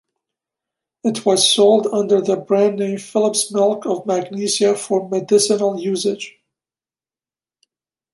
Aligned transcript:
It 1.03 1.27
was 1.27 1.47
sold 1.53 1.85
under 1.91 2.21
the 2.21 2.35
brand 2.35 2.77
name 2.79 2.97
"Phillips' 2.97 3.51
Milk 3.53 3.85
of 3.85 4.07
Magnesia" 4.07 4.75
for 4.75 5.07
medicinal 5.07 5.79
usage. 5.79 6.39